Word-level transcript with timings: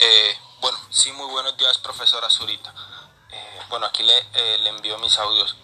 Eh, 0.00 0.38
bueno, 0.60 0.78
sí, 0.90 1.10
muy 1.12 1.26
buenos 1.26 1.56
días, 1.56 1.76
profesora 1.78 2.30
Zurita. 2.30 2.72
Eh, 3.32 3.60
bueno, 3.68 3.86
aquí 3.86 4.04
le, 4.04 4.16
eh, 4.16 4.68
envío 4.68 4.96
mis 4.98 5.18
audios. 5.18 5.56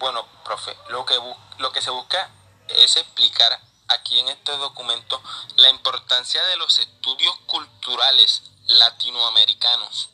bueno, 0.00 0.26
profe, 0.44 0.76
lo 0.88 1.04
que, 1.04 1.18
lo 1.58 1.72
que 1.72 1.82
se 1.82 1.90
busca 1.90 2.30
es 2.68 2.96
explicar 2.96 3.60
aquí 3.88 4.18
en 4.18 4.28
este 4.28 4.56
documento 4.56 5.20
la 5.56 5.68
importancia 5.68 6.42
de 6.44 6.56
los 6.56 6.78
estudios 6.78 7.36
culturales 7.46 8.42
latinoamericanos. 8.66 10.10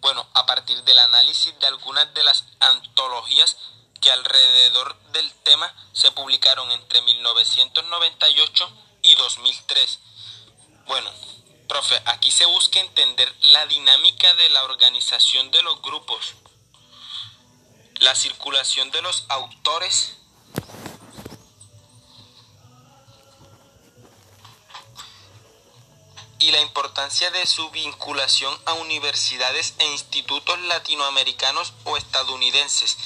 Bueno, 0.00 0.26
a 0.34 0.44
partir 0.46 0.82
del 0.84 0.98
análisis 0.98 1.58
de 1.58 1.66
algunas 1.66 2.12
de 2.12 2.22
las 2.22 2.44
antologías 2.60 3.56
que 4.00 4.10
alrededor 4.10 4.98
del 5.12 5.32
tema 5.42 5.72
se 5.92 6.10
publicaron 6.12 6.70
entre 6.70 7.00
1998 7.02 8.70
y 9.02 9.14
2003. 9.14 9.98
Bueno, 10.86 11.10
profe, 11.68 12.00
aquí 12.06 12.30
se 12.30 12.46
busca 12.46 12.80
entender 12.80 13.32
la 13.42 13.66
dinámica 13.66 14.34
de 14.34 14.48
la 14.50 14.64
organización 14.64 15.50
de 15.50 15.62
los 15.62 15.80
grupos, 15.82 16.34
la 18.00 18.14
circulación 18.14 18.90
de 18.90 19.02
los 19.02 19.24
autores, 19.28 20.16
y 26.44 26.50
la 26.50 26.60
importancia 26.60 27.30
de 27.30 27.46
su 27.46 27.70
vinculación 27.70 28.54
a 28.66 28.74
universidades 28.74 29.74
e 29.78 29.86
institutos 29.86 30.60
latinoamericanos 30.60 31.72
o 31.84 31.96
estadounidenses. 31.96 32.98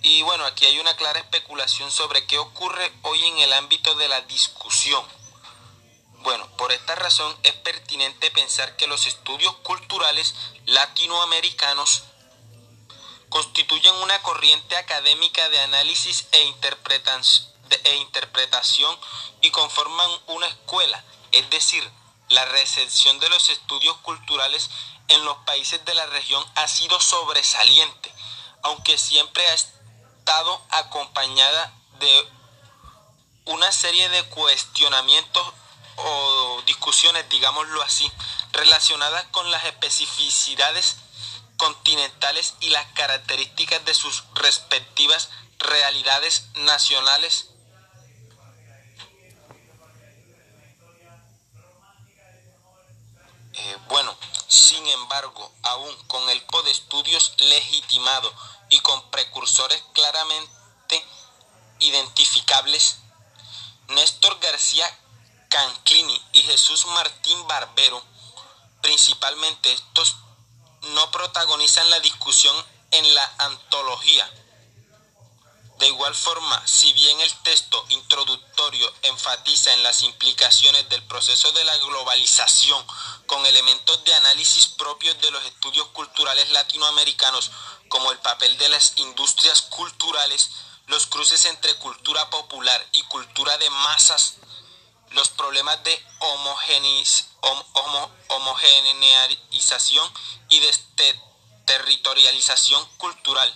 Y 0.00 0.22
bueno, 0.22 0.46
aquí 0.46 0.64
hay 0.64 0.78
una 0.78 0.96
clara 0.96 1.20
especulación 1.20 1.90
sobre 1.90 2.24
qué 2.24 2.38
ocurre 2.38 2.90
hoy 3.02 3.22
en 3.22 3.38
el 3.40 3.52
ámbito 3.52 3.94
de 3.96 4.08
la 4.08 4.22
discusión. 4.22 5.04
Bueno, 6.22 6.46
por 6.56 6.70
esta 6.70 6.94
razón 6.96 7.34
es 7.44 7.54
pertinente 7.54 8.30
pensar 8.30 8.76
que 8.76 8.86
los 8.86 9.06
estudios 9.06 9.54
culturales 9.62 10.34
latinoamericanos 10.66 12.02
constituyen 13.30 13.94
una 13.96 14.20
corriente 14.22 14.76
académica 14.76 15.48
de 15.48 15.60
análisis 15.60 16.26
e, 16.32 16.54
e 17.84 17.96
interpretación 17.96 18.98
y 19.40 19.50
conforman 19.50 20.10
una 20.26 20.46
escuela, 20.46 21.02
es 21.32 21.48
decir, 21.48 21.90
la 22.28 22.44
recepción 22.44 23.18
de 23.18 23.28
los 23.30 23.48
estudios 23.48 23.96
culturales 23.98 24.68
en 25.08 25.24
los 25.24 25.38
países 25.38 25.82
de 25.86 25.94
la 25.94 26.04
región 26.06 26.44
ha 26.56 26.68
sido 26.68 27.00
sobresaliente, 27.00 28.12
aunque 28.62 28.98
siempre 28.98 29.46
ha 29.48 29.54
estado 29.54 30.62
acompañada 30.70 31.72
de 31.98 32.28
una 33.46 33.72
serie 33.72 34.08
de 34.10 34.22
cuestionamientos 34.24 35.54
o 36.04 36.62
discusiones, 36.66 37.28
digámoslo 37.28 37.82
así, 37.82 38.10
relacionadas 38.52 39.24
con 39.30 39.50
las 39.50 39.64
especificidades 39.64 40.96
continentales 41.56 42.54
y 42.60 42.70
las 42.70 42.86
características 42.92 43.84
de 43.84 43.94
sus 43.94 44.24
respectivas 44.34 45.28
realidades 45.58 46.46
nacionales. 46.54 47.48
Eh, 53.52 53.76
bueno, 53.88 54.16
sin 54.48 54.86
embargo, 54.86 55.52
aún 55.62 55.94
con 56.06 56.28
el 56.30 56.42
de 56.64 56.70
estudios 56.70 57.34
legitimado 57.38 58.32
y 58.70 58.80
con 58.80 59.10
precursores 59.10 59.82
claramente 59.92 61.04
identificables, 61.78 62.96
Néstor 63.88 64.38
García 64.40 64.86
Canclini 65.50 66.22
y 66.32 66.42
Jesús 66.42 66.86
Martín 66.86 67.46
Barbero, 67.46 68.02
principalmente 68.80 69.72
estos, 69.72 70.16
no 70.94 71.10
protagonizan 71.10 71.90
la 71.90 72.00
discusión 72.00 72.56
en 72.92 73.14
la 73.14 73.34
antología. 73.38 74.30
De 75.80 75.88
igual 75.88 76.14
forma, 76.14 76.62
si 76.66 76.92
bien 76.92 77.18
el 77.20 77.34
texto 77.42 77.84
introductorio 77.88 78.92
enfatiza 79.02 79.72
en 79.72 79.82
las 79.82 80.02
implicaciones 80.02 80.88
del 80.88 81.02
proceso 81.06 81.50
de 81.52 81.64
la 81.64 81.76
globalización 81.78 82.86
con 83.26 83.44
elementos 83.46 84.04
de 84.04 84.14
análisis 84.14 84.66
propios 84.68 85.20
de 85.20 85.30
los 85.30 85.44
estudios 85.46 85.88
culturales 85.88 86.50
latinoamericanos, 86.50 87.50
como 87.88 88.12
el 88.12 88.18
papel 88.18 88.56
de 88.58 88.68
las 88.68 88.92
industrias 88.96 89.62
culturales, 89.62 90.50
los 90.86 91.06
cruces 91.06 91.44
entre 91.46 91.74
cultura 91.76 92.28
popular 92.30 92.86
y 92.92 93.02
cultura 93.04 93.56
de 93.58 93.70
masas, 93.70 94.34
los 95.10 95.28
problemas 95.30 95.82
de 95.84 96.06
homogeneización 98.28 100.12
y 100.48 100.60
de 100.60 100.72
territorialización 101.66 102.84
cultural, 102.96 103.52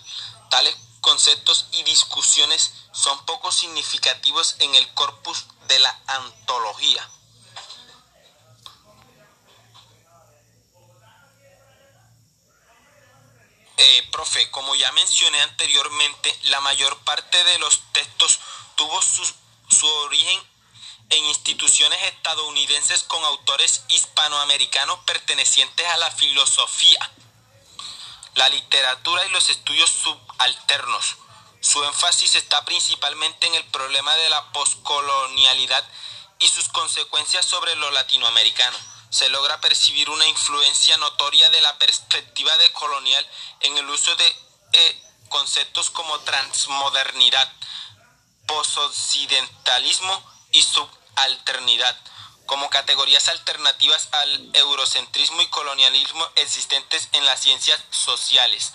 tales 0.49 0.75
conceptos 1.01 1.67
y 1.73 1.83
discusiones 1.83 2.73
son 2.91 3.25
poco 3.25 3.51
significativos 3.51 4.55
en 4.59 4.73
el 4.75 4.93
corpus 4.93 5.45
de 5.67 5.79
la 5.79 6.01
antología. 6.07 7.09
Eh, 13.77 14.07
profe, 14.11 14.49
como 14.51 14.73
ya 14.75 14.91
mencioné 14.93 15.41
anteriormente, 15.41 16.39
la 16.43 16.61
mayor 16.61 16.97
parte 16.99 17.43
de 17.43 17.59
los 17.59 17.81
textos 17.91 18.39
tuvo 18.75 19.01
su, 19.01 19.25
su 19.69 19.85
origen 19.85 20.54
en 21.09 21.25
instituciones 21.25 22.01
estadounidenses 22.03 23.03
con 23.03 23.23
autores 23.23 23.83
hispanoamericanos 23.89 24.99
pertenecientes 25.05 25.85
a 25.87 25.97
la 25.97 26.11
filosofía 26.11 27.11
la 28.35 28.49
literatura 28.49 29.25
y 29.25 29.29
los 29.29 29.49
estudios 29.49 29.89
subalternos. 29.89 31.15
Su 31.61 31.83
énfasis 31.83 32.35
está 32.35 32.63
principalmente 32.65 33.47
en 33.47 33.55
el 33.55 33.65
problema 33.65 34.15
de 34.17 34.29
la 34.29 34.51
poscolonialidad 34.51 35.83
y 36.39 36.47
sus 36.47 36.67
consecuencias 36.69 37.45
sobre 37.45 37.75
lo 37.77 37.89
latinoamericano. 37.91 38.77
Se 39.09 39.29
logra 39.29 39.61
percibir 39.61 40.09
una 40.09 40.27
influencia 40.27 40.97
notoria 40.97 41.49
de 41.49 41.61
la 41.61 41.77
perspectiva 41.79 42.55
de 42.57 42.71
colonial 42.73 43.25
en 43.61 43.77
el 43.77 43.89
uso 43.89 44.13
de 44.15 44.35
eh, 44.73 45.01
conceptos 45.29 45.89
como 45.89 46.19
transmodernidad, 46.19 47.51
posoccidentalismo 48.45 50.34
y 50.55 50.61
subalternidad 50.61 51.95
como 52.45 52.69
categorías 52.69 53.27
alternativas 53.27 54.09
al 54.13 54.55
eurocentrismo 54.55 55.41
y 55.41 55.47
colonialismo 55.47 56.25
existentes 56.35 57.09
en 57.11 57.25
las 57.25 57.41
ciencias 57.41 57.83
sociales. 57.89 58.71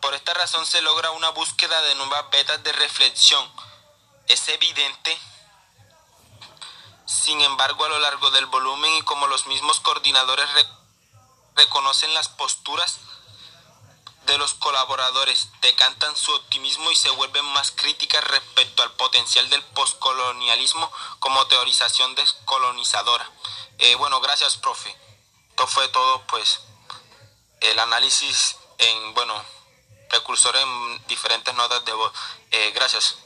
Por 0.00 0.14
esta 0.14 0.34
razón 0.34 0.66
se 0.66 0.82
logra 0.82 1.10
una 1.12 1.28
búsqueda 1.30 1.80
de 1.82 1.94
nuevas 1.94 2.30
vetas 2.30 2.62
de 2.64 2.72
reflexión. 2.72 3.48
Es 4.26 4.48
evidente, 4.48 5.18
sin 7.06 7.40
embargo, 7.42 7.84
a 7.84 7.90
lo 7.90 7.98
largo 8.00 8.30
del 8.30 8.46
volumen 8.46 8.96
y 8.96 9.02
como 9.02 9.26
los 9.26 9.46
mismos 9.46 9.80
coordinadores 9.80 10.48
reconocen 11.54 12.14
las 12.14 12.28
posturas 12.28 12.98
de 14.30 14.38
los 14.38 14.54
colaboradores 14.54 15.48
decantan 15.60 16.16
su 16.16 16.32
optimismo 16.32 16.90
y 16.90 16.96
se 16.96 17.10
vuelven 17.10 17.44
más 17.46 17.72
críticas 17.72 18.22
respecto 18.24 18.82
al 18.82 18.92
potencial 18.92 19.48
del 19.50 19.62
poscolonialismo 19.64 20.90
como 21.18 21.46
teorización 21.48 22.14
descolonizadora. 22.14 23.28
Eh, 23.78 23.96
bueno, 23.96 24.20
gracias, 24.20 24.56
profe. 24.56 24.96
Esto 25.50 25.66
fue 25.66 25.88
todo, 25.88 26.26
pues, 26.28 26.60
el 27.60 27.78
análisis 27.78 28.56
en, 28.78 29.14
bueno, 29.14 29.34
precursor 30.08 30.56
en 30.56 31.06
diferentes 31.06 31.54
notas 31.54 31.84
de 31.84 31.92
voz. 31.92 32.12
Eh, 32.52 32.70
gracias. 32.72 33.16